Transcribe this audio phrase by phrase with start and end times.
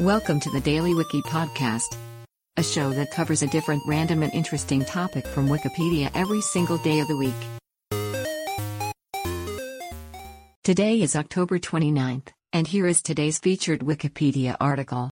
[0.00, 1.94] Welcome to the Daily Wiki Podcast,
[2.56, 7.00] a show that covers a different random and interesting topic from Wikipedia every single day
[7.00, 7.34] of the week.
[10.64, 15.10] Today is October 29th, and here is today's featured Wikipedia article.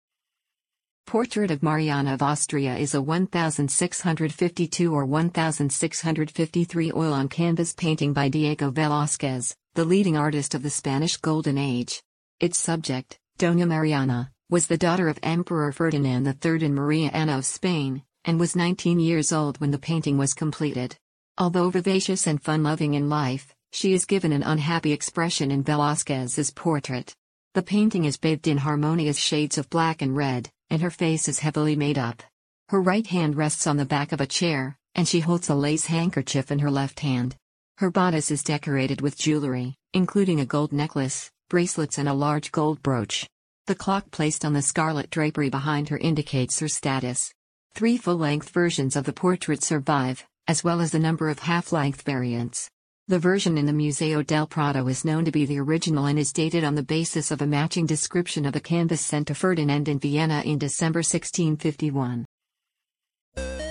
[1.08, 8.30] Portrait of Mariana of Austria is a 1652 or 1653 oil on canvas painting by
[8.30, 12.04] Diego Velázquez, the leading artist of the Spanish Golden Age.
[12.40, 17.46] Its subject, Doña Mariana, was the daughter of Emperor Ferdinand III and Maria Anna of
[17.46, 20.96] Spain, and was 19 years old when the painting was completed.
[21.40, 27.16] Although vivacious and fun-loving in life, she is given an unhappy expression in Velázquez's portrait.
[27.56, 31.40] The painting is bathed in harmonious shades of black and red, and her face is
[31.40, 32.22] heavily made up.
[32.70, 35.88] Her right hand rests on the back of a chair, and she holds a lace
[35.88, 37.36] handkerchief in her left hand.
[37.80, 42.84] Her bodice is decorated with jewelry, including a gold necklace, bracelets, and a large gold
[42.84, 43.28] brooch.
[43.68, 47.34] The clock placed on the scarlet drapery behind her indicates her status.
[47.74, 51.72] Three full length versions of the portrait survive, as well as a number of half
[51.72, 52.70] length variants.
[53.08, 56.32] The version in the Museo del Prado is known to be the original and is
[56.32, 59.98] dated on the basis of a matching description of the canvas sent to Ferdinand in
[59.98, 62.24] Vienna in December 1651.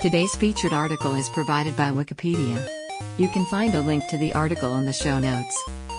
[0.01, 2.67] Today's featured article is provided by Wikipedia.
[3.17, 5.57] You can find a link to the article in the show notes.